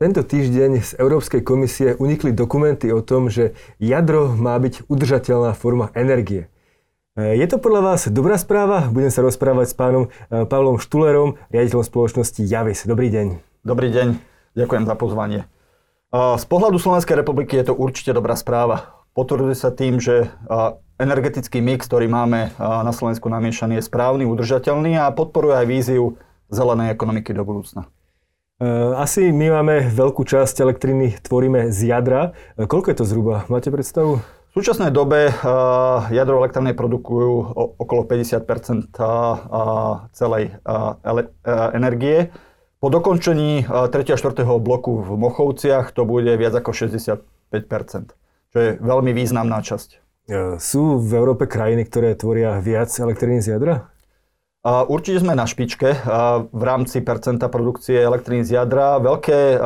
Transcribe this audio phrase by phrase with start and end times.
[0.00, 5.92] Tento týždeň z Európskej komisie unikli dokumenty o tom, že jadro má byť udržateľná forma
[5.92, 6.48] energie.
[7.20, 8.88] E, je to podľa vás dobrá správa?
[8.88, 12.88] Budem sa rozprávať s pánom e, Pavlom Štulerom, riaditeľom spoločnosti Javis.
[12.88, 13.44] Dobrý deň.
[13.60, 14.16] Dobrý deň,
[14.56, 15.44] ďakujem za pozvanie.
[15.44, 15.46] E,
[16.16, 19.04] z pohľadu Slovenskej republiky je to určite dobrá správa.
[19.12, 20.32] Potvrduje sa tým, že
[20.96, 26.16] energetický mix, ktorý máme na Slovensku namiešaný, je správny, udržateľný a podporuje aj víziu
[26.48, 27.84] zelenej ekonomiky do budúcna.
[28.60, 32.36] Eh, asi my máme veľkú časť elektriny, tvoríme z jadra.
[32.60, 33.48] Eh, koľko je to zhruba?
[33.48, 34.20] Máte predstavu?
[34.50, 38.98] V súčasnej dobe uh, jadro elektrárne produkujú okolo 50%
[40.10, 40.58] celej
[41.70, 42.34] energie.
[42.82, 43.94] Po dokončení 3.
[43.94, 44.42] a 4.
[44.58, 48.18] bloku v Mochovciach to bude viac ako 65%
[48.50, 50.02] čo je veľmi významná časť.
[50.62, 53.90] Sú v Európe krajiny, ktoré tvoria viac elektriny z jadra?
[54.60, 56.04] Určite sme na špičke
[56.52, 59.00] v rámci percenta produkcie elektriny z jadra.
[59.00, 59.56] Veľké,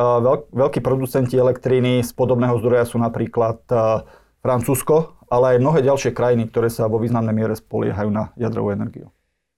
[0.55, 3.59] veľkí producenti elektriny z podobného zdroja sú napríklad
[4.39, 9.11] Francúzsko, ale aj mnohé ďalšie krajiny, ktoré sa vo významnej miere spoliehajú na jadrovú energiu.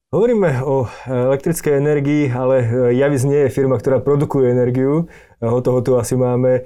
[0.10, 5.06] Hovoríme o elektrickej energii, ale Javis nie je firma, ktorá produkuje energiu.
[5.38, 6.66] O toho tu asi máme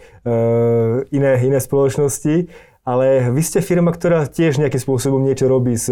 [1.11, 2.47] iné, iné spoločnosti
[2.81, 5.85] ale vy ste firma, ktorá tiež nejakým spôsobom niečo robí s,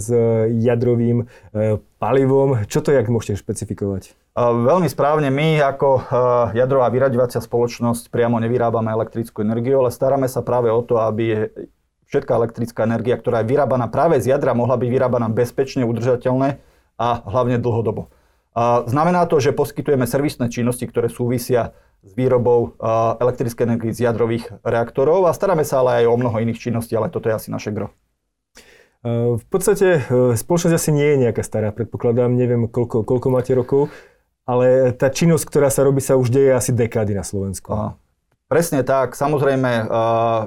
[0.00, 0.08] s
[0.48, 2.64] jadrovým e, palivom.
[2.64, 4.16] Čo to jak môžete špecifikovať?
[4.40, 5.28] Veľmi správne.
[5.28, 6.02] My ako e,
[6.56, 11.52] jadrová vyraďovacia spoločnosť priamo nevyrábame elektrickú energiu, ale staráme sa práve o to, aby
[12.08, 16.58] všetká elektrická energia, ktorá je vyrábaná práve z jadra, mohla byť vyrábaná bezpečne, udržateľne
[16.98, 18.10] a hlavne dlhodobo.
[18.90, 21.70] Znamená to, že poskytujeme servisné činnosti, ktoré súvisia
[22.02, 22.74] s výrobou
[23.22, 27.14] elektrickej energie z jadrových reaktorov a staráme sa ale aj o mnoho iných činností, ale
[27.14, 27.94] toto je asi naše gro.
[29.00, 33.88] V podstate e, spoločnosť asi nie je nejaká stará, predpokladám, neviem koľko, koľko máte rokov,
[34.44, 37.72] ale tá činnosť, ktorá sa robí, sa už deje asi dekády na Slovensku.
[37.72, 37.96] Aha.
[38.50, 39.14] Presne tak.
[39.14, 39.86] Samozrejme,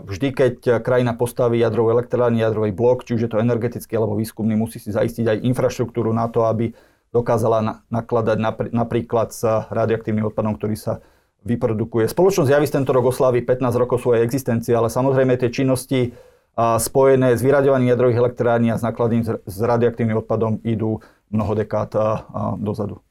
[0.04, 0.54] vždy, keď
[0.84, 4.92] krajina postaví jadrovú elektrárny, jadrový blok, či už je to energetický alebo výskumný, musí si
[4.92, 6.76] zaistiť aj infraštruktúru na to, aby
[7.16, 8.44] dokázala nakladať
[8.76, 11.00] napríklad s radioaktívnym odpadom, ktorý sa
[11.48, 12.12] vyprodukuje.
[12.12, 16.12] Spoločnosť Javis tento rok oslávi 15 rokov svojej existencie, ale samozrejme tie činnosti
[16.58, 21.02] spojené s vyraďovaním jadrových elektrární a s nakladným s radioaktívnym odpadom idú
[21.34, 21.98] mnoho dekád
[22.62, 23.02] dozadu.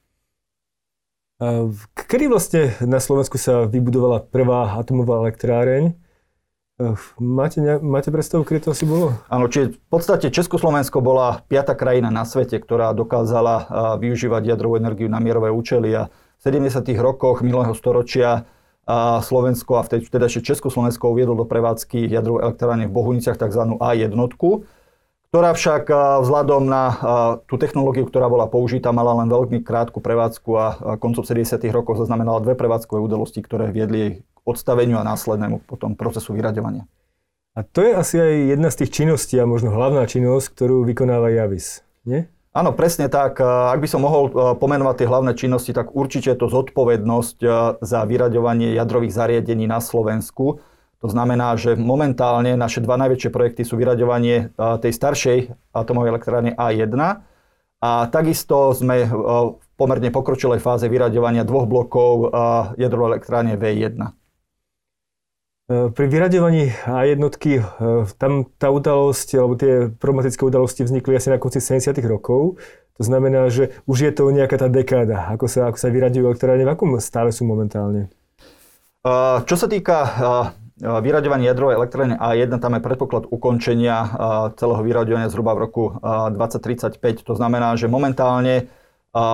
[1.99, 5.99] Kedy vlastne na Slovensku sa vybudovala prvá atomová elektráreň?
[7.19, 9.19] Máte, máte predstavu, kedy to asi bolo?
[9.27, 13.67] Áno, čiže v podstate Československo bola piata krajina na svete, ktorá dokázala
[13.99, 16.83] využívať jadrovú energiu na mierové účely a 70.
[16.99, 18.47] rokoch minulého storočia
[18.83, 23.79] a Slovensko a vtedy teda ešte Československo uviedlo do prevádzky jadrovú elektrárne v Bohuniciach tzv.
[23.79, 24.11] A1,
[25.33, 25.89] ktorá však
[26.21, 26.83] vzhľadom na
[27.49, 31.57] tú technológiu, ktorá bola použitá, mala len veľmi krátku prevádzku a koncom 70.
[31.73, 36.85] rokov zaznamenala dve prevádzkové udalosti, ktoré viedli jej k odstaveniu a následnému potom procesu vyraďovania.
[37.57, 41.33] A to je asi aj jedna z tých činností a možno hlavná činnosť, ktorú vykonáva
[41.33, 42.29] Javis, nie?
[42.53, 43.41] Áno, presne tak.
[43.41, 44.29] Ak by som mohol
[44.61, 47.39] pomenovať tie hlavné činnosti, tak určite je to zodpovednosť
[47.81, 50.61] za vyraďovanie jadrových zariadení na Slovensku.
[51.01, 55.39] To znamená, že momentálne naše dva najväčšie projekty sú vyraďovanie tej staršej
[55.73, 56.93] atomovej elektrárne A1
[57.83, 62.31] a takisto sme v pomerne pokročilej fáze vyraďovania dvoch blokov
[62.77, 64.22] jadrovej elektrárne V1.
[65.71, 67.63] E, pri vyraďovaní A1 e,
[68.19, 71.95] tam tá udalosť, alebo tie problematické udalosti vznikli asi na konci 70.
[72.03, 72.59] rokov.
[72.99, 76.67] To znamená, že už je to nejaká tá dekáda, ako sa, ako sa vyraďujú elektrárne.
[76.67, 78.13] V akom stave sú momentálne?
[79.49, 79.97] Čo sa týka
[80.79, 84.13] vyraďovania jadrovej elektrárne A1, tam je predpoklad ukončenia
[84.61, 87.01] celého vyraďovania zhruba v roku 2035.
[87.27, 88.69] To znamená, že momentálne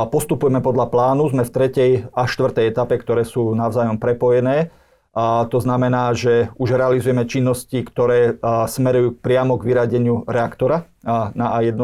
[0.09, 4.71] postupujeme podľa plánu, sme v tretej a štvrtej etape, ktoré sú navzájom prepojené.
[5.17, 8.39] To znamená, že už realizujeme činnosti, ktoré
[8.71, 10.87] smerujú priamo k vyradeniu reaktora
[11.35, 11.81] na A1.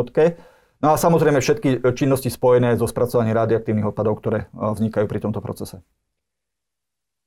[0.85, 5.81] No a samozrejme všetky činnosti spojené so spracovaním radioaktívnych odpadov, ktoré vznikajú pri tomto procese.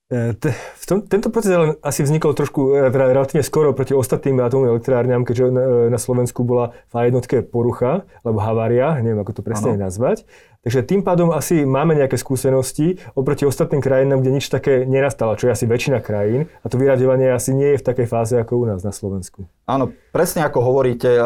[0.08, 4.80] E, v tom, tento proces ale asi vznikol trošku teda relatívne skoro proti ostatným atomovým
[4.80, 9.42] elektrárňam, keďže na, e, na Slovensku bola v jednotke porucha, alebo havária, neviem ako to
[9.44, 9.84] presne ano.
[9.84, 10.24] nazvať.
[10.64, 15.52] Takže tým pádom asi máme nejaké skúsenosti oproti ostatným krajinám, kde nič také nenastalo, čo
[15.52, 16.48] je asi väčšina krajín.
[16.64, 19.48] A to vyraďovanie asi nie je v takej fáze ako u nás na Slovensku.
[19.68, 21.20] Áno, presne ako hovoríte.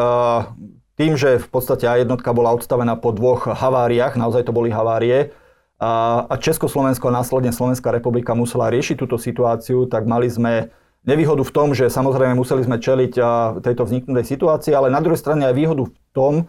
[0.94, 5.34] Tým, že v podstate A1 bola odstavená po dvoch haváriách, naozaj to boli havárie,
[5.82, 10.70] a Československo a následne Slovenská republika musela riešiť túto situáciu, tak mali sme
[11.02, 13.18] nevýhodu v tom, že samozrejme museli sme čeliť
[13.58, 16.46] tejto vzniknutej situácii, ale na druhej strane aj výhodu v tom,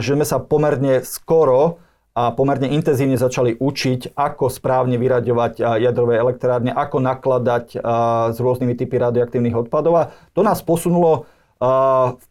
[0.00, 1.76] že sme sa pomerne skoro
[2.16, 7.84] a pomerne intenzívne začali učiť, ako správne vyraďovať jadrové elektrárne, ako nakladať
[8.32, 9.92] s rôznymi typy radioaktívnych odpadov.
[10.00, 11.28] A to nás posunulo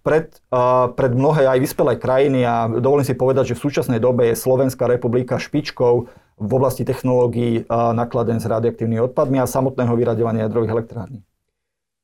[0.04, 0.28] pred,
[0.92, 4.92] pred mnohé aj vyspelé krajiny a dovolím si povedať, že v súčasnej dobe je Slovenská
[4.92, 5.94] republika špičkou
[6.42, 11.24] v oblasti technológií nakladen s radioaktívnymi odpadmi a samotného vyraďovania jadrových elektrární.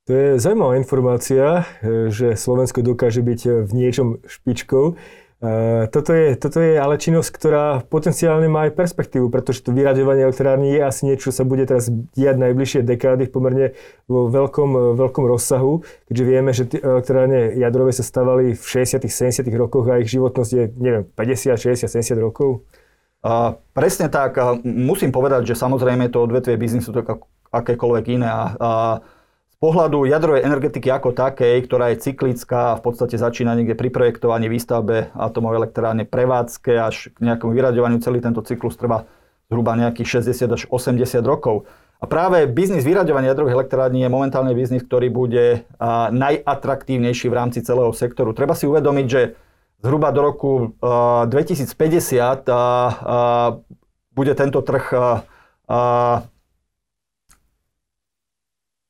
[0.08, 1.68] To je zaujímavá informácia,
[2.08, 4.96] že Slovensko dokáže byť v niečom špičkou.
[5.94, 10.74] Toto je, toto je ale činnosť, ktorá potenciálne má aj perspektívu, pretože to vyraďovanie elektrární
[10.74, 13.68] je asi niečo, čo sa bude teraz diať najbližšie dekády v pomerne
[14.10, 19.46] vo veľkom, veľkom rozsahu, keďže vieme, že tie elektrárne jadrové sa stavali v 60 70
[19.54, 22.66] rokoch a ich životnosť je, neviem, 50, 60, 70 rokov.
[23.22, 24.42] A presne tak.
[24.66, 27.06] Musím povedať, že samozrejme to odvetvie biznisu to
[27.54, 28.26] akékoľvek iné.
[28.26, 28.72] A, a
[29.58, 34.46] pohľadu jadrovej energetiky ako takej, ktorá je cyklická a v podstate začína niekde pri projektovaní,
[34.46, 39.10] výstavbe atomovej elektrárne, prevádzke až k nejakému vyraďovaniu, celý tento cyklus trvá
[39.50, 41.66] zhruba nejakých 60 až 80 rokov.
[41.98, 45.66] A práve biznis vyraďovania jadrových elektrární je momentálne biznis, ktorý bude
[46.14, 48.38] najatraktívnejší v rámci celého sektoru.
[48.38, 49.34] Treba si uvedomiť, že
[49.82, 52.46] zhruba do roku 2050
[54.14, 54.86] bude tento trh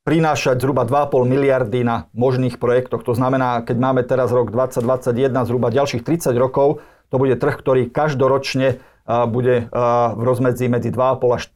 [0.08, 3.04] prinášať zhruba 2,5 miliardy na možných projektoch.
[3.04, 6.80] To znamená, keď máme teraz rok 2021, zhruba ďalších 30 rokov,
[7.12, 11.52] to bude trh, ktorý každoročne bude v rozmedzi medzi 2,5 až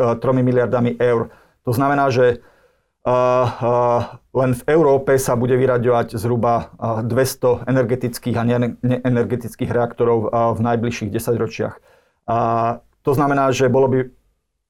[0.00, 1.36] 3 miliardami eur.
[1.68, 2.40] To znamená, že
[4.32, 8.44] len v Európe sa bude vyraďovať zhruba 200 energetických a
[8.80, 11.76] neenergetických reaktorov v najbližších 10 ročiach.
[13.04, 13.98] To znamená, že bolo by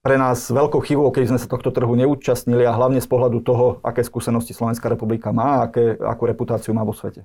[0.03, 3.79] pre nás veľkou chybou, keď sme sa tohto trhu neúčastnili a hlavne z pohľadu toho,
[3.87, 7.23] aké skúsenosti Slovenská republika má a aké, akú reputáciu má vo svete.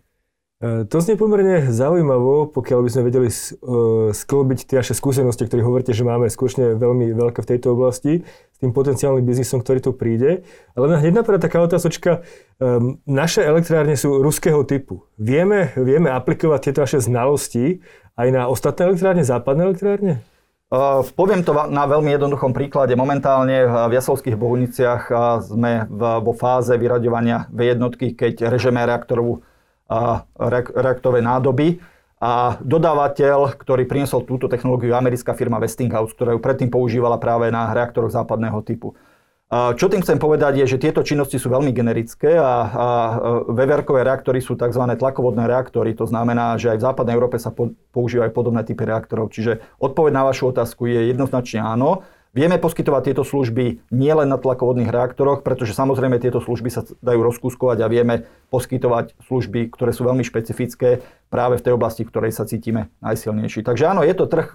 [0.62, 3.36] E, to znie pomerne zaujímavo, pokiaľ by sme vedeli e,
[4.14, 8.58] sklbiť tie naše skúsenosti, ktoré hovoríte, že máme skutočne veľmi veľké v tejto oblasti, s
[8.62, 10.46] tým potenciálnym biznisom, ktorý tu príde.
[10.78, 12.26] Ale hneď napadá taká otázočka.
[12.58, 15.06] Um, naše elektrárne sú ruského typu.
[15.18, 17.86] Vieme, vieme aplikovať tieto naše znalosti
[18.18, 20.26] aj na ostatné elektrárne, západné elektrárne?
[20.68, 22.92] Uh, poviem to na veľmi jednoduchom príklade.
[22.92, 25.08] Momentálne v Jaslovských Bohuniciach
[25.48, 29.48] sme vo fáze vyraďovania V1, keď režeme reaktorovú,
[30.76, 31.80] reaktorové nádoby.
[32.20, 37.48] A dodávateľ, ktorý priniesol túto technológiu, je americká firma Westinghouse, ktorá ju predtým používala práve
[37.48, 38.98] na reaktoroch západného typu.
[39.48, 42.88] Čo tým chcem povedať je, že tieto činnosti sú veľmi generické a, a
[43.48, 44.84] veverkové reaktory sú tzv.
[45.00, 45.96] tlakovodné reaktory.
[45.96, 49.32] To znamená, že aj v západnej Európe sa po, používajú podobné typy reaktorov.
[49.32, 52.04] Čiže odpoveď na vašu otázku je jednoznačne áno.
[52.36, 57.82] Vieme poskytovať tieto služby nielen na tlakovodných reaktoroch, pretože samozrejme tieto služby sa dajú rozkúskovať
[57.82, 61.02] a vieme poskytovať služby, ktoré sú veľmi špecifické
[61.32, 63.64] práve v tej oblasti, v ktorej sa cítime najsilnejší.
[63.64, 64.54] Takže áno, je to trh,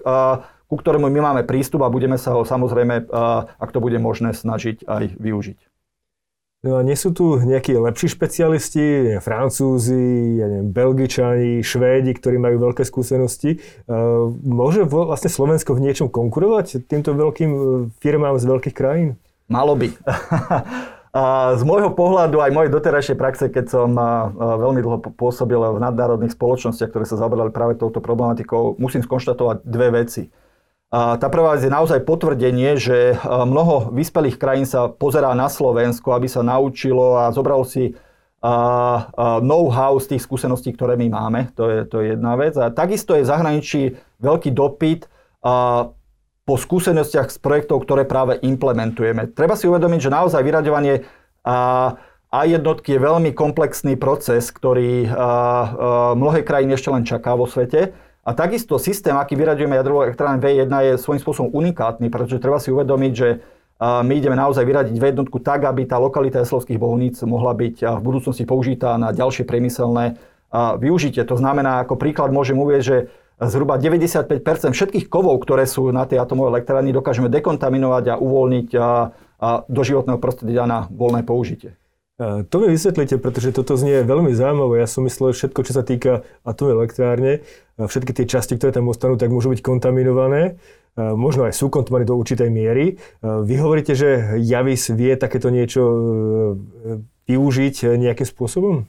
[0.73, 3.13] ku ktorému my máme prístup a budeme sa ho samozrejme,
[3.61, 5.59] ak to bude možné, snažiť aj využiť.
[6.65, 12.71] No a nie sú tu nejakí lepší špecialisti, Francúzi, ja neviem, Belgičani, Švédi, ktorí majú
[12.71, 13.61] veľké skúsenosti.
[13.85, 17.61] Uh, môže vlastne Slovensko v niečom konkurovať týmto veľkým e,
[17.99, 19.19] firmám z veľkých krajín?
[19.51, 19.91] Malo by.
[21.13, 23.93] A z môjho pohľadu aj mojej doterajšej praxe, keď som
[24.33, 29.93] veľmi dlho pôsobil v nadnárodných spoločnostiach, ktoré sa zaoberali práve touto problematikou, musím skonštatovať dve
[29.93, 30.33] veci.
[30.93, 36.29] Tá prvá vec je naozaj potvrdenie, že mnoho vyspelých krajín sa pozerá na Slovensko, aby
[36.29, 37.97] sa naučilo a zobralo si
[39.41, 41.41] know-how z tých skúseností, ktoré my máme.
[41.57, 42.61] To je, to je jedna vec.
[42.61, 43.81] A takisto je v zahraničí
[44.21, 45.09] veľký dopyt
[46.45, 49.33] po skúsenostiach z projektov, ktoré práve implementujeme.
[49.33, 51.09] Treba si uvedomiť, že naozaj vyraďovanie
[51.49, 55.09] a jednotky je veľmi komplexný proces, ktorý
[56.21, 57.97] mnohé krajiny ešte len čaká vo svete.
[58.23, 62.71] A takisto systém, aký vyraďujeme jadrovú elektrárne V1 je svojím spôsobom unikátny, pretože treba si
[62.71, 63.43] uvedomiť, že
[63.83, 68.01] my ideme naozaj vyradiť v jednotku tak, aby tá lokalita Jaslovských bohuníc mohla byť v
[68.01, 70.23] budúcnosti použitá na ďalšie priemyselné
[70.55, 71.27] využitie.
[71.27, 72.97] To znamená, ako príklad môžem uvieť, že
[73.43, 74.39] zhruba 95%
[74.71, 78.69] všetkých kovov, ktoré sú na tej atomovej elektrárni, dokážeme dekontaminovať a uvoľniť
[79.67, 81.75] do životného prostredia na voľné použitie.
[82.21, 84.85] To mi vysvetlíte, pretože toto znie veľmi zaujímavé.
[84.85, 87.33] Ja som myslel, že všetko, čo sa týka atomovej elektrárne,
[87.81, 90.61] všetky tie časti, ktoré tam ostanú, tak môžu byť kontaminované.
[90.95, 93.01] Možno aj sú kontaminované do určitej miery.
[93.25, 95.99] Vy hovoríte, že Javis vie takéto niečo e,
[97.33, 98.85] využiť nejakým spôsobom?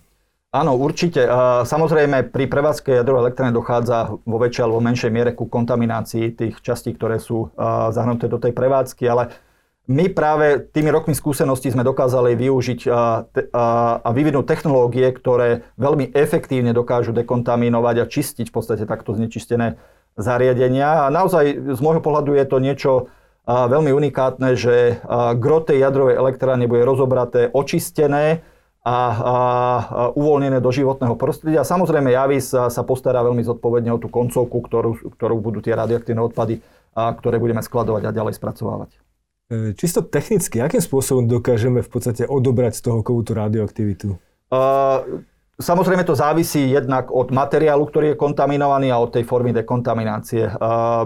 [0.53, 1.25] Áno, určite.
[1.65, 6.93] Samozrejme, pri prevádzke jadrovej elektrárne dochádza vo väčšej alebo menšej miere ku kontaminácii tých častí,
[6.93, 7.49] ktoré sú
[7.89, 9.33] zahrnuté do tej prevádzky, ale
[9.83, 13.65] my práve tými rokmi skúseností sme dokázali využiť a, a,
[13.99, 19.75] a vyvinúť technológie, ktoré veľmi efektívne dokážu dekontaminovať a čistiť v podstate takto znečistené
[20.15, 21.03] zariadenia.
[21.03, 22.91] A naozaj z môjho pohľadu je to niečo
[23.43, 25.03] veľmi unikátne, že
[25.35, 28.39] gro tej jadrovej elektrárne bude rozobraté, očistené
[28.87, 29.35] a, a, a
[30.15, 31.67] uvoľnené do životného prostredia.
[31.67, 36.23] Samozrejme, Javis sa, sa postará veľmi zodpovedne o tú koncovku, ktorú, ktorú budú tie radioaktívne
[36.23, 36.63] odpady,
[36.95, 39.02] a, ktoré budeme skladovať a ďalej spracovávať.
[39.53, 44.17] E, čisto technicky, akým spôsobom dokážeme v podstate odobrať z toho kovu tú radioaktivitu?
[44.49, 45.21] Uh,
[45.53, 50.49] Samozrejme to závisí jednak od materiálu, ktorý je kontaminovaný a od tej formy dekontaminácie.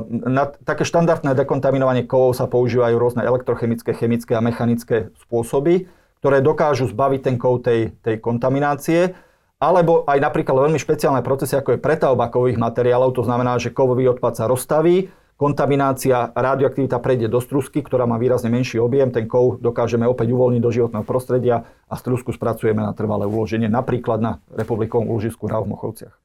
[0.08, 5.92] Na také štandardné dekontaminovanie kovov sa používajú rôzne elektrochemické, chemické a mechanické spôsoby,
[6.24, 9.20] ktoré dokážu zbaviť ten kov tej, tej kontaminácie.
[9.60, 14.08] Alebo aj napríklad veľmi špeciálne procesy, ako je pretavba kovových materiálov, to znamená, že kovový
[14.16, 19.62] odpad sa rozstaví, kontaminácia, radioaktivita prejde do strusky, ktorá má výrazne menší objem, ten kov
[19.62, 25.14] dokážeme opäť uvoľniť do životného prostredia a strusku spracujeme na trvalé uloženie, napríklad na republikovom
[25.14, 26.18] úložisku na Mochovciach.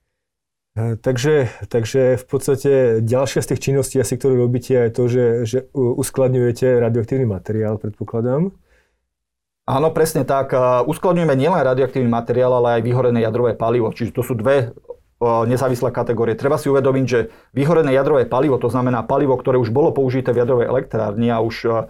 [0.73, 2.73] E, takže, takže v podstate
[3.05, 8.57] ďalšia z tých činností, asi, ktorú robíte, je to, že, že uskladňujete radioaktívny materiál, predpokladám.
[9.69, 10.57] Áno, presne tak.
[10.57, 13.93] E, uskladňujeme nielen radioaktívny materiál, ale aj vyhorené jadrové palivo.
[13.93, 14.73] Čiže to sú dve
[15.23, 16.35] nezávislé kategórie.
[16.35, 20.43] Treba si uvedomiť, že vyhorené jadrové palivo, to znamená palivo, ktoré už bolo použité v
[20.43, 21.87] jadrovej elektrárni a už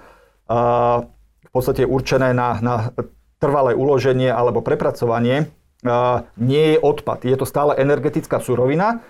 [1.43, 2.75] v podstate určené na, na
[3.41, 5.49] trvalé uloženie alebo prepracovanie,
[6.39, 7.27] nie je odpad.
[7.27, 9.03] Je to stále energetická surovina,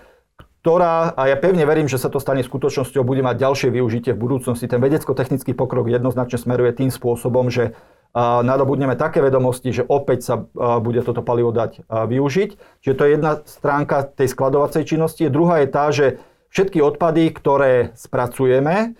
[0.63, 4.23] ktorá, a ja pevne verím, že sa to stane skutočnosťou, bude mať ďalšie využitie v
[4.23, 4.71] budúcnosti.
[4.71, 7.75] Ten vedecko-technický pokrok jednoznačne smeruje tým spôsobom, že
[8.17, 10.35] nadobudneme také vedomosti, že opäť sa
[10.79, 12.49] bude toto palivo dať využiť.
[12.85, 15.33] Čiže to je jedna stránka tej skladovacej činnosti.
[15.33, 16.21] Druhá je tá, že
[16.53, 18.93] všetky odpady, ktoré spracujeme,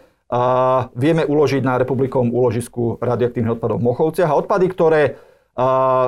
[0.97, 5.01] vieme uložiť na republikovom úložisku radioaktívnych odpadov v Mochovciach a odpady, ktoré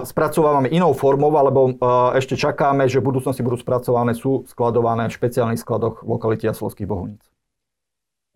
[0.01, 1.77] spracovávame inou formou, alebo
[2.17, 6.89] ešte čakáme, že v budúcnosti budú spracované, sú skladované v špeciálnych skladoch v lokalite Jaslovských
[6.89, 7.21] Bohuníc.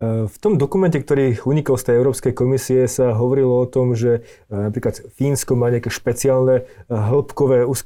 [0.00, 4.56] V tom dokumente, ktorý unikol z tej Európskej komisie, sa hovorilo o tom, že e,
[4.72, 7.76] napríklad Fínsko má nejaké špeciálne e, hĺbkové e,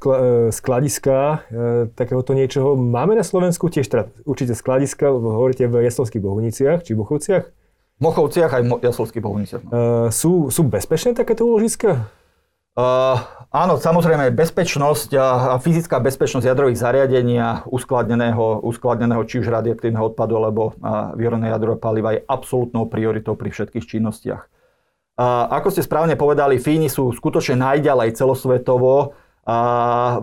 [0.55, 1.43] skladiská
[1.99, 2.79] takéhoto niečoho.
[2.79, 7.51] Máme na Slovensku tiež teda určite skladiska, hovoríte v Jaslovských Bohuniciach či Buchovciach?
[7.99, 9.63] V Mochovciach aj v Jaslovských Bohuniciach.
[9.67, 9.71] No.
[10.15, 12.15] Sú, sú bezpečné takéto úložiska?
[12.75, 13.23] Uh,
[13.55, 20.11] áno, samozrejme, bezpečnosť a, a fyzická bezpečnosť jadrových zariadení a uskladneného, uskladneného či už radioaktívneho
[20.11, 20.75] odpadu alebo
[21.15, 24.43] vyhorené jadrové paliva je absolútnou prioritou pri všetkých činnostiach.
[25.15, 29.15] Uh, ako ste správne povedali, Fíni sú skutočne najďalej celosvetovo
[29.45, 29.59] a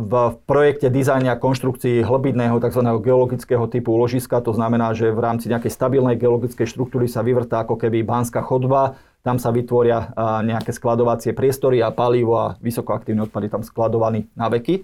[0.01, 0.13] v
[0.49, 2.81] projekte dizajne a konštrukcii hlbidného tzv.
[3.05, 4.41] geologického typu ložiska.
[4.41, 8.97] To znamená, že v rámci nejakej stabilnej geologickej štruktúry sa vyvrtá ako keby bánska chodba
[9.21, 14.81] tam sa vytvoria nejaké skladovacie priestory a palivo a vysokoaktívne odpady tam skladovaní na veky.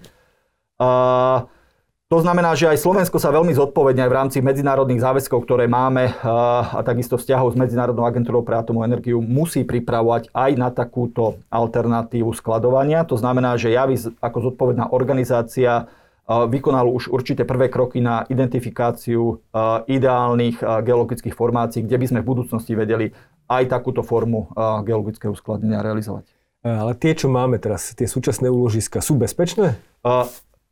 [2.08, 6.16] To znamená, že aj Slovensko sa veľmi zodpovedne aj v rámci medzinárodných záväzkov, ktoré máme
[6.24, 12.32] a takisto vzťahov s Medzinárodnou agentúrou pre atomovú energiu musí pripravovať aj na takúto alternatívu
[12.32, 13.04] skladovania.
[13.12, 15.92] To znamená, že Javis ako zodpovedná organizácia
[16.32, 19.44] vykonalo už určité prvé kroky na identifikáciu
[19.92, 23.12] ideálnych geologických formácií, kde by sme v budúcnosti vedeli
[23.52, 24.48] aj takúto formu
[24.88, 26.32] geologického uskladnenia realizovať.
[26.64, 29.76] Ale tie, čo máme teraz, tie súčasné úložiska, sú bezpečné?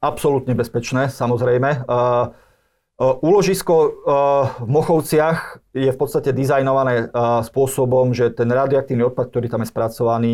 [0.05, 1.89] Absolútne bezpečné, samozrejme.
[1.89, 2.29] Uh,
[2.95, 3.75] Úložisko
[4.63, 7.11] v Mochovciach je v podstate dizajnované
[7.43, 10.33] spôsobom, že ten radioaktívny odpad, ktorý tam je spracovaný,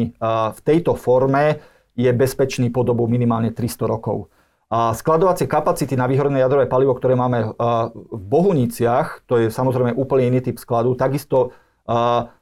[0.54, 1.58] v tejto forme
[1.98, 4.30] je bezpečný po dobu minimálne 300 rokov.
[4.70, 7.50] A skladovacie kapacity na vyhorené jadrové palivo, ktoré máme
[7.98, 11.58] v Bohuniciach, to je samozrejme úplne iný typ skladu, takisto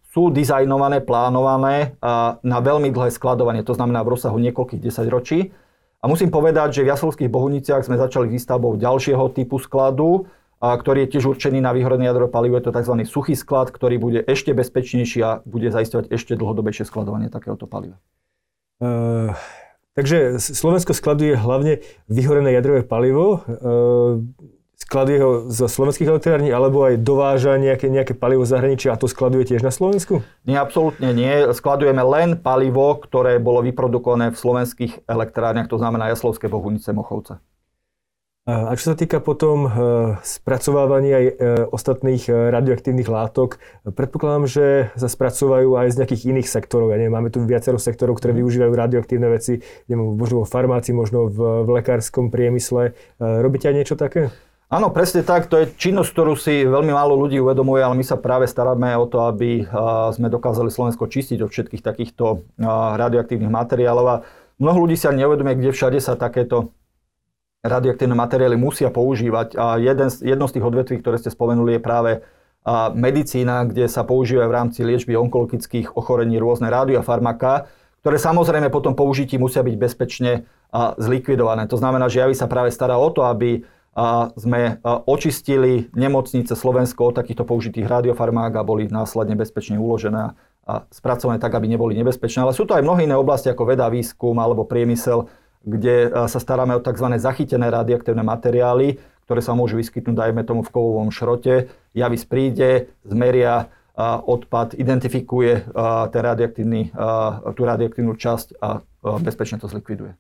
[0.03, 1.95] sú dizajnované, plánované
[2.43, 5.55] na veľmi dlhé skladovanie, to znamená v rozsahu niekoľkých desaťročí.
[5.99, 11.11] A musím povedať, že v Jaslovských Bohuniciach sme začali výstavbou ďalšieho typu skladu, ktorý je
[11.15, 12.55] tiež určený na vyhorené jadrové palivo.
[12.59, 12.95] Je to tzv.
[13.07, 17.99] suchý sklad, ktorý bude ešte bezpečnejší a bude zaistovať ešte dlhodobejšie skladovanie takéhoto paliva.
[18.79, 19.35] Uh,
[19.95, 23.43] takže Slovensko skladuje hlavne vyhorené jadrové palivo.
[23.43, 24.23] Uh,
[24.89, 29.45] skladuje ho zo slovenských elektrární, alebo aj dováža nejaké, nejaké palivo zahraničia a to skladuje
[29.53, 30.25] tiež na Slovensku?
[30.49, 31.45] Nie, absolútne nie.
[31.53, 37.37] Skladujeme len palivo, ktoré bolo vyprodukované v slovenských elektrárniach, to znamená Jaslovské Bohunice, Mochovce.
[38.49, 39.69] A čo sa týka potom e,
[40.25, 41.33] spracovávania aj e,
[41.69, 44.65] ostatných e, radioaktívnych látok, predpokladám, že
[44.97, 46.89] sa spracovajú aj z nejakých iných sektorov.
[46.89, 51.29] Ja neviem, máme tu viacero sektorov, ktoré využívajú radioaktívne veci, neviem, možno vo farmácii, možno
[51.29, 52.97] v, v lekárskom priemysle.
[53.21, 54.33] Robíte aj niečo také?
[54.69, 55.49] Áno, presne tak.
[55.49, 59.09] To je činnosť, ktorú si veľmi málo ľudí uvedomuje, ale my sa práve staráme o
[59.09, 59.65] to, aby
[60.13, 62.45] sme dokázali Slovensko čistiť od všetkých takýchto
[63.01, 64.05] radioaktívnych materiálov.
[64.05, 64.15] A
[64.61, 66.69] mnoho ľudí sa neuvedomuje, kde všade sa takéto
[67.65, 69.57] radioaktívne materiály musia používať.
[69.57, 72.11] A jeden, jedno z tých odvetví, ktoré ste spomenuli, je práve
[72.93, 77.65] medicína, kde sa používajú v rámci liečby onkologických ochorení rôzne radiofarmaka,
[78.05, 80.45] ktoré samozrejme potom použití musia byť bezpečne
[81.01, 81.65] zlikvidované.
[81.73, 83.65] To znamená, že javy sa práve stará o to, aby
[84.37, 90.37] sme očistili nemocnice Slovensko od takýchto použitých radiofarmák a boli následne bezpečne uložené
[90.69, 92.45] a spracované tak, aby neboli nebezpečné.
[92.45, 95.25] Ale sú to aj mnohé iné oblasti ako veda, výskum alebo priemysel,
[95.65, 97.19] kde sa staráme o tzv.
[97.19, 101.73] zachytené radioaktívne materiály, ktoré sa môžu vyskytnúť, dajme tomu v kovovom šrote.
[101.91, 103.67] Javis príde, zmeria
[104.23, 105.67] odpad, identifikuje
[106.13, 106.95] ten radioaktívny,
[107.51, 108.79] tú radioaktívnu časť a
[109.19, 110.15] bezpečne to zlikviduje.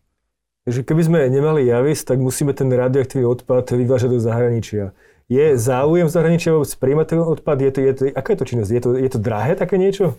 [0.69, 4.93] Takže keby sme nemali javis, tak musíme ten radioaktívny odpad vyvážať do zahraničia.
[5.25, 7.57] Je záujem zahraničia vôbec príjmať ten odpad?
[7.57, 8.71] Je to, je to, aká je to činnosť?
[8.77, 10.13] Je to, je to drahé také niečo?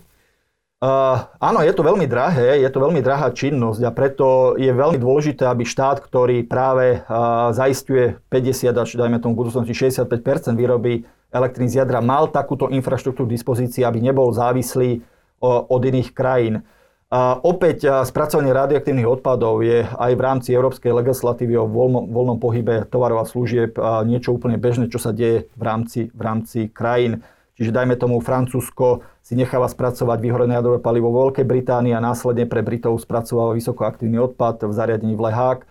[0.83, 4.99] Uh, áno, je to veľmi drahé, je to veľmi drahá činnosť a preto je veľmi
[4.99, 11.71] dôležité, aby štát, ktorý práve uh, zaistuje 50 až dajme tomu budúcnosti 65 výroby elektrín
[11.71, 16.67] z jadra, mal takúto infraštruktúru v dispozícii, aby nebol závislý uh, od iných krajín.
[17.11, 22.87] A opäť spracovanie radioaktívnych odpadov je aj v rámci európskej legislatívy o voľnom, voľnom pohybe
[22.87, 23.75] tovarov a služieb
[24.07, 27.27] niečo úplne bežné, čo sa deje v rámci, v rámci krajín.
[27.59, 32.47] Čiže dajme tomu Francúzsko si necháva spracovať vyhorené jadrové palivo vo Veľkej Británii a následne
[32.47, 35.67] pre Britov spracováva vysokoaktívny odpad v zariadení v Lehák.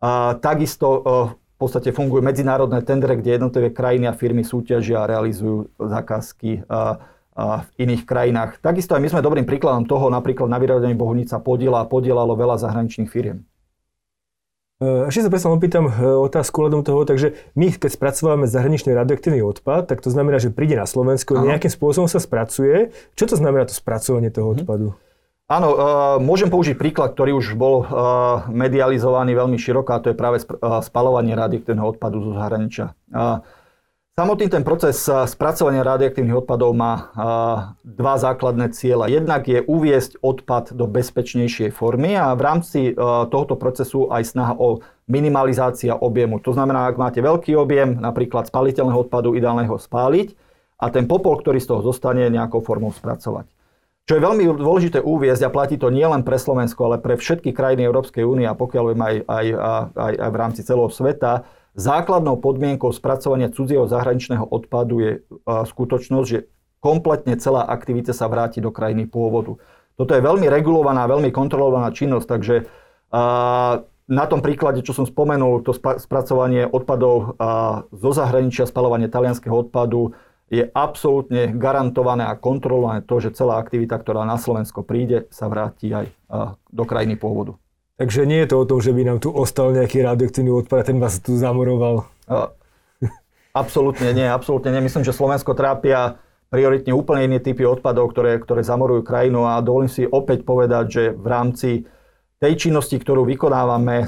[0.00, 1.04] A takisto
[1.36, 6.64] v podstate fungujú medzinárodné tendre, kde jednotlivé krajiny a firmy súťažia a realizujú zákazky
[7.38, 8.58] v iných krajinách.
[8.58, 13.06] Takisto aj my sme dobrým príkladom toho, napríklad na vyradení Bohunica podiela podielalo veľa zahraničných
[13.06, 13.46] firiem.
[14.82, 19.38] E, ešte sa predsa opýtam e, otázku hľadom toho, takže my keď spracovávame zahraničný radioaktívny
[19.42, 21.54] odpad, tak to znamená, že príde na Slovensko, Aha.
[21.54, 22.90] nejakým spôsobom sa spracuje.
[23.14, 24.54] Čo to znamená to spracovanie toho mhm.
[24.58, 24.88] odpadu?
[25.48, 25.80] Áno, uh,
[26.20, 27.88] môžem použiť príklad, ktorý už bol
[28.52, 32.92] medializovaný veľmi široko, a to je práve sp- spalovanie radioaktívneho odpadu zo zahraničia.
[34.18, 37.14] Samotný ten proces spracovania radioaktívnych odpadov má
[37.86, 39.06] dva základné cieľa.
[39.06, 44.82] Jednak je uviesť odpad do bezpečnejšej formy a v rámci tohoto procesu aj snaha o
[45.06, 46.42] minimalizácia objemu.
[46.42, 50.34] To znamená, ak máte veľký objem, napríklad spaliteľného odpadu, ideálne ho spáliť
[50.82, 53.46] a ten popol, ktorý z toho zostane, nejakou formou spracovať.
[54.10, 57.86] Čo je veľmi dôležité uviezť a platí to nielen pre Slovensko, ale pre všetky krajiny
[57.86, 59.46] Európskej únie a pokiaľ viem aj, aj,
[59.94, 61.46] aj, aj v rámci celého sveta,
[61.78, 65.12] Základnou podmienkou spracovania cudzieho zahraničného odpadu je
[65.46, 66.50] skutočnosť, že
[66.82, 69.62] kompletne celá aktivita sa vráti do krajiny pôvodu.
[69.94, 72.66] Toto je veľmi regulovaná, veľmi kontrolovaná činnosť, takže
[74.08, 77.38] na tom príklade, čo som spomenul, to spracovanie odpadov
[77.94, 84.24] zo zahraničia, spalovanie talianského odpadu, je absolútne garantované a kontrolované to, že celá aktivita, ktorá
[84.24, 86.10] na Slovensko príde, sa vráti aj
[86.72, 87.54] do krajiny pôvodu.
[87.98, 90.88] Takže nie je to o tom, že by nám tu ostal nejaký radioaktívny odpad a
[90.88, 92.06] ten vás tu zamoroval.
[93.50, 94.86] absolútne nie, absolútne nie.
[94.86, 99.90] Myslím, že Slovensko trápia prioritne úplne iné typy odpadov, ktoré, ktoré zamorujú krajinu a dovolím
[99.90, 101.70] si opäť povedať, že v rámci
[102.38, 104.06] tej činnosti, ktorú vykonávame,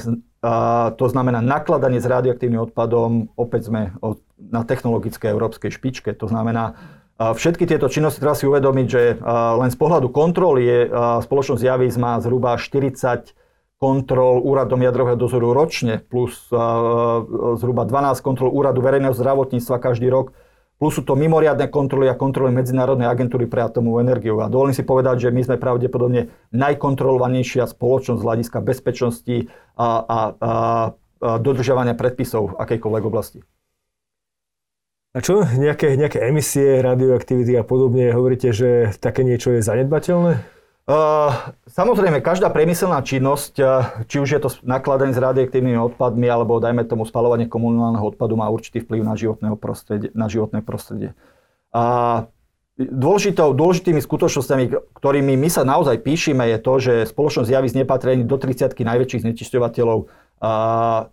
[0.95, 3.91] to znamená nakladanie s radioaktívnym odpadom, opäť sme
[4.39, 6.15] na technologickej európskej špičke.
[6.15, 6.79] To znamená,
[7.19, 9.19] všetky tieto činnosti treba si uvedomiť, že
[9.59, 10.79] len z pohľadu kontroly je
[11.27, 13.35] spoločnosť Javis má zhruba 40
[13.81, 16.53] kontrol úradom jadrového dozoru ročne, plus
[17.57, 20.37] zhruba 12 kontrol úradu verejného zdravotníctva každý rok,
[20.77, 24.37] plus sú to mimoriadne kontroly a kontroly Medzinárodnej agentúry pre atomovú energiu.
[24.45, 29.37] A dovolím si povedať, že my sme pravdepodobne najkontrolovanejšia spoločnosť z hľadiska bezpečnosti
[29.77, 30.53] a, a, a, a
[31.41, 33.41] dodržiavania predpisov v akejkoľvek oblasti.
[35.11, 40.60] A čo nejaké, nejaké emisie, radioaktivity a podobne, hovoríte, že také niečo je zanedbateľné?
[40.89, 43.53] Uh, samozrejme, každá priemyselná činnosť,
[44.11, 48.51] či už je to nakladanie s radioaktívnymi odpadmi, alebo dajme tomu spalovanie komunálneho odpadu, má
[48.51, 49.15] určitý vplyv na,
[49.55, 51.15] prostredie, na životné prostredie.
[51.71, 52.27] A
[52.81, 58.37] dôležitou, dôležitými skutočnosťami, ktorými my sa naozaj píšime, je to, že spoločnosť Javis nepatrí do
[58.41, 60.09] 30 najväčších znečisťovateľov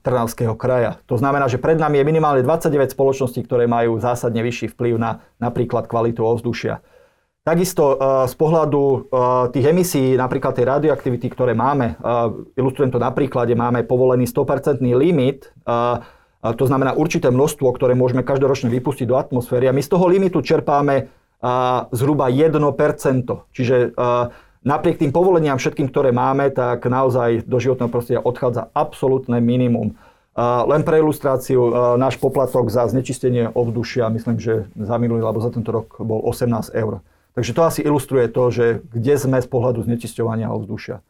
[0.07, 1.03] Trnavského kraja.
[1.11, 5.19] To znamená, že pred nami je minimálne 29 spoločností, ktoré majú zásadne vyšší vplyv na
[5.43, 6.79] napríklad kvalitu ovzdušia.
[7.47, 8.99] Takisto eh, z pohľadu eh,
[9.55, 14.83] tých emisí, napríklad tej radioaktivity, ktoré máme, eh, ilustrujem to na príklade, máme povolený 100%
[14.91, 15.55] limit,
[16.47, 20.39] to znamená určité množstvo, ktoré môžeme každoročne vypustiť do atmosféry a my z toho limitu
[20.39, 21.11] čerpáme
[21.91, 22.55] zhruba 1%.
[23.51, 23.91] Čiže
[24.63, 29.97] napriek tým povoleniam všetkým, ktoré máme, tak naozaj do životného prostredia odchádza absolútne minimum.
[30.39, 35.73] Len pre ilustráciu, náš poplatok za znečistenie ovzdušia, myslím, že za minulý alebo za tento
[35.73, 37.03] rok bol 18 eur.
[37.37, 41.05] Takže to asi ilustruje to, že kde sme z pohľadu znečisťovania ovzdušia.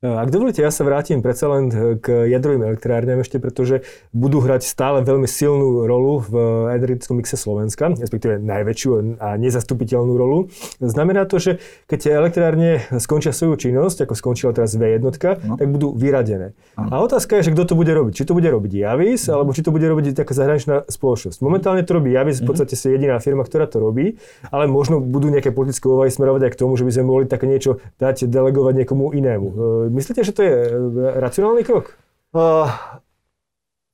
[0.00, 1.68] Ak dovolíte, ja sa vrátim predsa len
[2.00, 3.84] k jadrovým elektrárňam ešte, pretože
[4.16, 6.34] budú hrať stále veľmi silnú rolu v
[6.72, 10.48] energetickom mixe Slovenska, respektíve najväčšiu a nezastupiteľnú rolu.
[10.80, 15.60] Znamená to, že keď tie elektrárne skončia svoju činnosť, ako skončila teraz V1, no.
[15.60, 16.56] tak budú vyradené.
[16.80, 16.88] No.
[16.88, 18.24] A otázka je, že kto to bude robiť.
[18.24, 19.36] Či to bude robiť Javis, no.
[19.36, 21.44] alebo či to bude robiť taká zahraničná spoločnosť.
[21.44, 22.56] Momentálne to robí Javis, v mhm.
[22.56, 24.16] podstate si jediná firma, ktorá to robí,
[24.48, 27.44] ale možno budú nejaké politické úvahy smerovať aj k tomu, že by sme mohli také
[27.44, 30.72] niečo dať, delegovať niekomu inému Myslíte, že to je e,
[31.18, 31.98] racionálny krok?
[32.30, 32.70] Uh,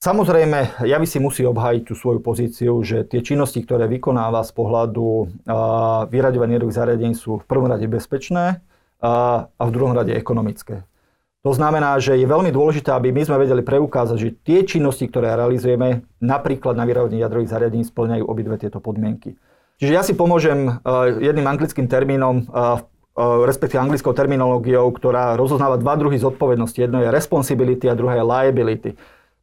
[0.04, 4.52] samozrejme, ja by si musí obhájiť tú svoju pozíciu, že tie činnosti, ktoré vykonáva z
[4.52, 10.12] pohľadu uh, vyraďovania jadrových zariadení sú v prvom rade bezpečné uh, a v druhom rade
[10.12, 10.84] ekonomické.
[11.48, 15.32] To znamená, že je veľmi dôležité, aby my sme vedeli preukázať, že tie činnosti, ktoré
[15.32, 19.38] realizujeme, napríklad na vyrábanie jadrových zariadení, splňajú obidve tieto podmienky.
[19.78, 20.82] Čiže ja si pomôžem
[21.20, 22.50] jedným anglickým termínom
[23.16, 26.76] respektíve anglickou terminológiou, ktorá rozoznáva dva druhy zodpovednosti.
[26.76, 28.90] Jedno je responsibility a druhé je liability.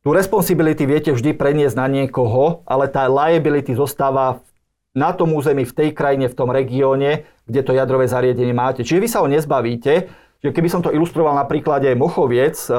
[0.03, 4.45] Tu responsibility viete vždy preniesť na niekoho, ale tá liability zostáva
[4.93, 8.86] na tom území, v tej krajine, v tom regióne, kde to jadrové zariadenie máte.
[8.86, 10.05] Čiže vy sa ho nezbavíte.
[10.43, 12.69] Čiže keby som to ilustroval na príklade Mochoviec,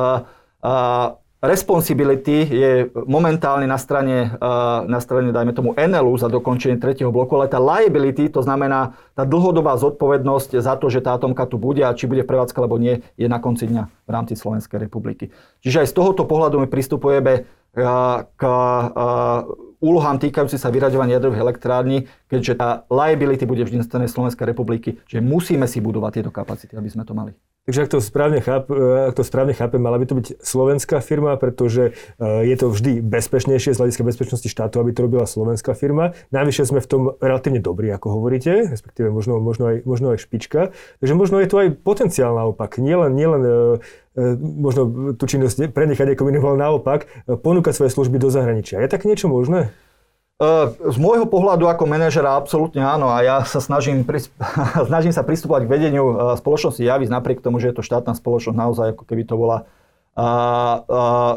[1.44, 2.72] Responsibility je
[3.04, 7.60] momentálne na strane, eh, na strane, dajme tomu, NLU za dokončenie tretieho bloku, ale tá
[7.60, 12.08] liability, to znamená tá dlhodobá zodpovednosť za to, že tá atomka tu bude a či
[12.08, 15.36] bude prevádzka alebo nie, je na konci dňa v rámci Slovenskej republiky.
[15.60, 21.44] Čiže aj z tohoto pohľadu my pristupujeme eh, k eh, úlohám týkajúci sa vyraďovania jadrových
[21.44, 26.32] elektrární, keďže tá liability bude vždy na strane Slovenskej republiky, že musíme si budovať tieto
[26.32, 27.36] kapacity, aby sme to mali.
[27.64, 31.00] Takže ak to, správne cháp, e, ak to správne chápem, mala by to byť slovenská
[31.00, 35.72] firma, pretože e, je to vždy bezpečnejšie z hľadiska bezpečnosti štátu, aby to robila slovenská
[35.72, 36.12] firma.
[36.28, 40.76] Najvyššie sme v tom relatívne dobrí, ako hovoríte, respektíve možno, možno, aj, možno aj špička.
[41.00, 42.76] Takže možno je tu aj potenciál naopak.
[42.76, 43.52] Nielen, nielen e,
[44.36, 48.84] možno tú činnosť prenechať ako minimál naopak, ponúkať svoje služby do zahraničia.
[48.84, 49.72] Je tak niečo možné?
[50.42, 54.02] Z môjho pohľadu ako manažera absolútne áno a ja sa snažím,
[54.90, 58.86] snažím sa pristupovať k vedeniu spoločnosti Javis napriek tomu, že je to štátna spoločnosť naozaj
[58.98, 59.58] ako keby to bola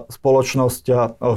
[0.06, 0.86] spoločnosť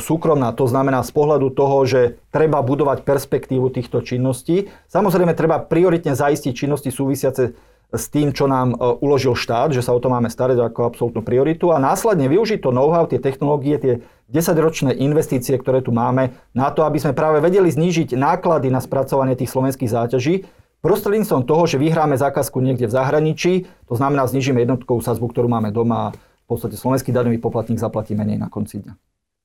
[0.00, 0.52] súkromná.
[0.60, 4.68] To znamená z pohľadu toho, že treba budovať perspektívu týchto činností.
[4.92, 7.56] Samozrejme treba prioritne zaistiť činnosti súvisiace
[7.90, 11.22] s tým, čo nám e, uložil štát, že sa o to máme starať ako absolútnu
[11.26, 13.92] prioritu a následne využiť to know-how, tie technológie, tie
[14.30, 19.34] 10-ročné investície, ktoré tu máme, na to, aby sme práve vedeli znížiť náklady na spracovanie
[19.34, 20.46] tých slovenských záťaží,
[20.80, 23.52] prostredníctvom toho, že vyhráme zákazku niekde v zahraničí,
[23.84, 28.16] to znamená znižíme jednotkovú sazbu, ktorú máme doma a v podstate slovenský daňový poplatník zaplatí
[28.16, 28.94] menej na konci dňa.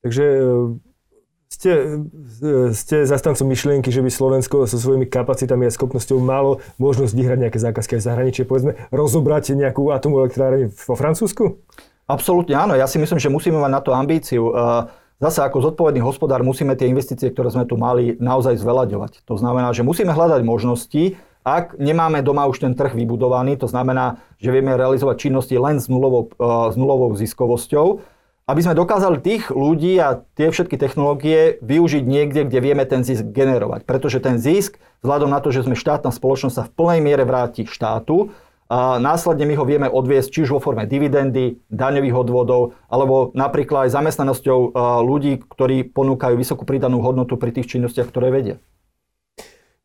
[0.06, 0.24] Takže
[1.46, 2.02] ste,
[2.74, 7.58] ste zastancom myšlienky, že by Slovensko so svojimi kapacitami a schopnosťou malo možnosť vyhrať nejaké
[7.62, 11.62] zákazky aj v zahraničí, povedzme, rozobrať nejakú atomovú elektrárne vo Francúzsku?
[12.06, 12.78] Absolútne áno.
[12.78, 14.54] Ja si myslím, že musíme mať na to ambíciu.
[15.16, 19.24] Zase ako zodpovedný hospodár musíme tie investície, ktoré sme tu mali, naozaj zvelaďovať.
[19.24, 24.18] To znamená, že musíme hľadať možnosti, ak nemáme doma už ten trh vybudovaný, to znamená,
[24.42, 26.34] že vieme realizovať činnosti len s nulovou,
[26.68, 28.02] s nulovou ziskovosťou,
[28.46, 33.26] aby sme dokázali tých ľudí a tie všetky technológie využiť niekde, kde vieme ten zisk
[33.34, 33.82] generovať.
[33.82, 37.66] Pretože ten zisk, vzhľadom na to, že sme štátna spoločnosť, sa v plnej miere vráti
[37.66, 38.30] štátu
[38.70, 43.90] a následne my ho vieme odviesť či už vo forme dividendy, daňových odvodov, alebo napríklad
[43.90, 48.56] aj zamestnanosťou ľudí, ktorí ponúkajú vysokú pridanú hodnotu pri tých činnostiach, ktoré vedia.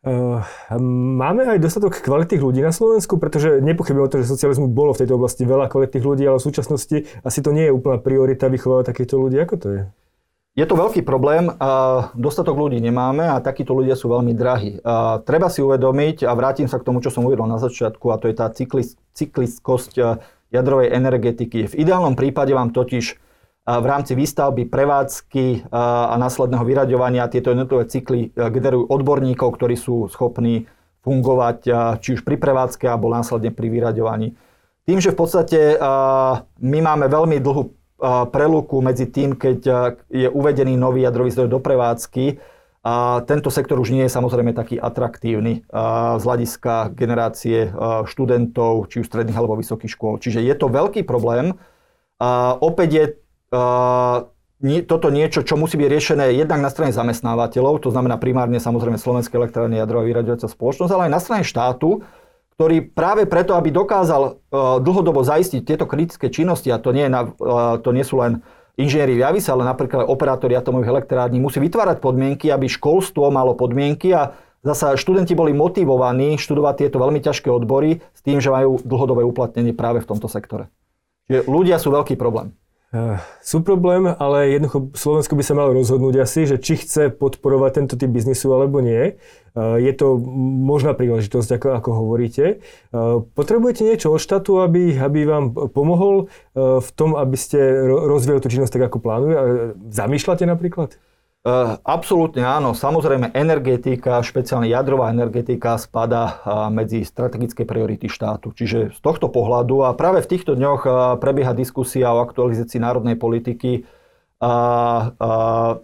[0.02, 0.42] Uh,
[0.82, 5.06] máme aj dostatok kvalitných ľudí na Slovensku, pretože nepochybujem o to, že socializmu bolo v
[5.06, 8.90] tejto oblasti veľa kvalitných ľudí, ale v súčasnosti asi to nie je úplná priorita vychovávať
[8.90, 9.38] takýchto ľudí.
[9.38, 9.82] Ako to je?
[10.58, 11.48] Je to veľký problém,
[12.12, 14.84] dostatok ľudí nemáme a takíto ľudia sú veľmi drahí.
[15.24, 18.28] Treba si uvedomiť, a vrátim sa k tomu, čo som uvedol na začiatku, a to
[18.28, 20.20] je tá cyklis, cykliskosť
[20.52, 21.72] jadrovej energetiky.
[21.72, 23.16] V ideálnom prípade vám totiž
[23.80, 30.68] v rámci výstavby, prevádzky a následného vyraďovania tieto jednotlivé cykly generujú odborníkov, ktorí sú schopní
[31.06, 31.60] fungovať
[32.04, 34.36] či už pri prevádzke alebo následne pri vyraďovaní.
[34.84, 35.60] Tým, že v podstate
[36.60, 37.64] my máme veľmi dlhú
[38.34, 39.60] preluku medzi tým, keď
[40.10, 42.42] je uvedený nový jadrový zdroj do prevádzky,
[42.82, 45.62] a tento sektor už nie je samozrejme taký atraktívny
[46.18, 47.70] z hľadiska generácie
[48.10, 50.18] študentov, či už stredných alebo vysokých škôl.
[50.18, 51.62] Čiže je to veľký problém.
[52.18, 53.06] A opäť je
[54.88, 59.36] toto niečo, čo musí byť riešené jednak na strane zamestnávateľov, to znamená primárne samozrejme Slovenské
[59.36, 62.06] elektrárne jadrová vyraďovacia spoločnosť, ale aj na strane štátu,
[62.56, 64.38] ktorý práve preto, aby dokázal
[64.86, 67.26] dlhodobo zaistiť tieto kritické činnosti, a to nie, na,
[67.82, 68.46] to nie sú len
[68.78, 74.14] inžinieri v Javise, ale napríklad operátori atomových elektrární, musí vytvárať podmienky, aby školstvo malo podmienky
[74.14, 79.26] a zasa študenti boli motivovaní študovať tieto veľmi ťažké odbory s tým, že majú dlhodobé
[79.26, 80.70] uplatnenie práve v tomto sektore.
[81.28, 82.54] Čiže ľudia sú veľký problém.
[82.92, 87.72] Uh, sú problém, ale jednoducho Slovensko by sa malo rozhodnúť asi, že či chce podporovať
[87.80, 89.16] tento typ biznisu alebo nie.
[89.56, 90.20] Uh, je to
[90.68, 92.60] možná príležitosť, ako, ako hovoríte.
[92.92, 98.52] Uh, potrebujete niečo od štátu, aby, aby vám pomohol v tom, aby ste rozvíjali tú
[98.52, 99.36] činnosť tak, ako plánuje?
[99.88, 101.00] Zamýšľate napríklad?
[101.42, 102.78] Uh, absolútne áno.
[102.78, 108.54] Samozrejme, energetika, špeciálne jadrová energetika spada uh, medzi strategické priority štátu.
[108.54, 113.18] Čiže z tohto pohľadu a práve v týchto dňoch uh, prebieha diskusia o aktualizácii národnej
[113.18, 113.90] politiky
[114.42, 115.14] a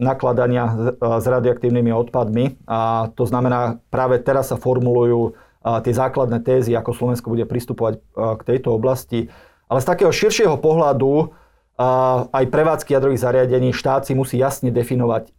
[0.01, 2.65] nakladania s radioaktívnymi odpadmi.
[2.65, 8.41] A to znamená, práve teraz sa formulujú tie základné tézy, ako Slovensko bude pristupovať k
[8.41, 9.29] tejto oblasti.
[9.69, 11.37] Ale z takého širšieho pohľadu
[12.33, 15.29] aj prevádzky jadrových zariadení štát si musí jasne definovať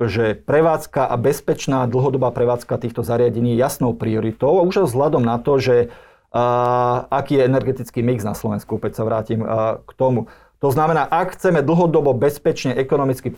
[0.00, 5.38] že prevádzka a bezpečná dlhodobá prevádzka týchto zariadení je jasnou prioritou a už vzhľadom na
[5.38, 5.76] to, že
[6.34, 10.26] a, aký je energetický mix na Slovensku, opäť sa vrátim a, k tomu.
[10.58, 13.36] To znamená, ak chceme dlhodobo bezpečne ekonomicky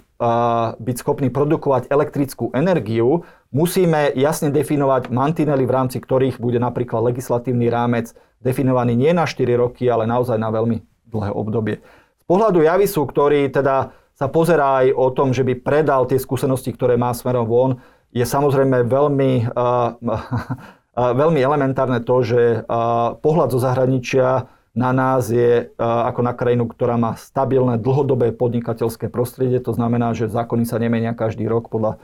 [0.78, 7.66] byť schopní produkovať elektrickú energiu, musíme jasne definovať mantinely, v rámci ktorých bude napríklad legislatívny
[7.66, 8.14] rámec
[8.46, 11.80] definovaný nie na 4 roky, ale naozaj na veľmi dlhé obdobie.
[12.20, 16.72] Z pohľadu Javisu, ktorý teda sa pozerá aj o tom, že by predal tie skúsenosti,
[16.72, 17.70] ktoré má smerom von,
[18.10, 25.32] je samozrejme veľmi, uh, uh, veľmi elementárne to, že uh, pohľad zo zahraničia na nás
[25.32, 29.56] je ako na krajinu, ktorá má stabilné dlhodobé podnikateľské prostredie.
[29.64, 31.96] To znamená, že zákony sa nemenia každý rok podľa,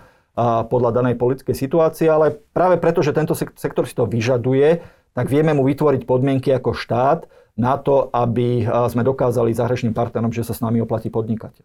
[0.73, 4.81] podľa danej politickej situácie, ale práve preto, že tento sektor si to vyžaduje,
[5.13, 10.47] tak vieme mu vytvoriť podmienky ako štát na to, aby sme dokázali zahraničným partnerom, že
[10.47, 11.61] sa s nami oplatí podnikať.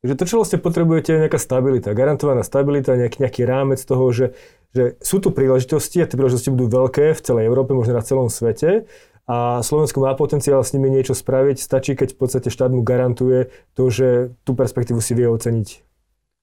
[0.00, 4.32] Takže to, čo vlastne potrebujete, je nejaká stabilita, garantovaná stabilita, nejaký, nejaký rámec toho, že,
[4.72, 8.32] že sú tu príležitosti a tie príležitosti budú veľké v celej Európe, možno na celom
[8.32, 8.88] svete
[9.30, 11.62] a Slovensko má potenciál s nimi niečo spraviť.
[11.62, 15.86] Stačí, keď v podstate štát mu garantuje to, že tú perspektívu si vie oceniť.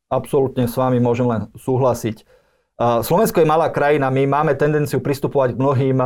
[0.07, 2.23] Absolútne s vami môžem len súhlasiť.
[2.77, 5.97] Slovensko je malá krajina, my máme tendenciu pristupovať k mnohým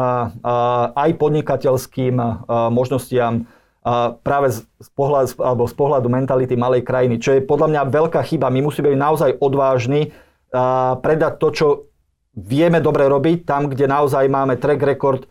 [0.95, 2.15] aj podnikateľským
[2.71, 3.43] možnostiam
[4.23, 8.47] práve z, pohľadu, alebo z pohľadu mentality malej krajiny, čo je podľa mňa veľká chyba.
[8.47, 10.15] My musíme byť naozaj odvážni
[11.03, 11.67] predať to, čo
[12.39, 15.27] vieme dobre robiť, tam, kde naozaj máme track record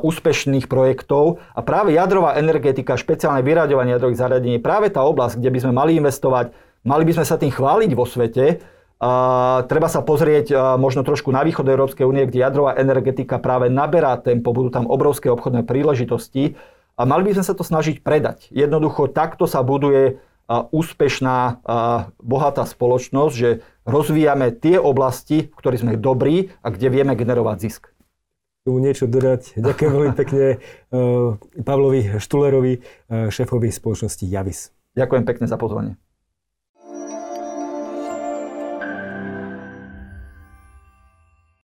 [0.00, 1.44] úspešných projektov.
[1.52, 6.00] A práve jadrová energetika, špeciálne vyraďovanie jadrových zariadení, práve tá oblasť, kde by sme mali
[6.00, 8.72] investovať, mali by sme sa tým chváliť vo svete.
[9.68, 14.16] Treba sa pozrieť a, možno trošku na východ Európskej únie, kde jadrová energetika práve naberá
[14.16, 16.56] tempo, budú tam obrovské obchodné príležitosti
[16.96, 18.48] a mali by sme sa to snažiť predať.
[18.54, 21.64] Jednoducho takto sa buduje úspešná,
[22.20, 23.50] bohatá spoločnosť, že
[23.88, 27.82] rozvíjame tie oblasti, v ktorých sme dobrí a kde vieme generovať zisk.
[28.64, 29.60] Tomu niečo dodať.
[29.60, 30.56] Ďakujem veľmi pekne e,
[31.60, 34.72] Pavlovi Štulerovi, e, šéfovi spoločnosti Javis.
[34.96, 36.00] Ďakujem pekne za pozvanie.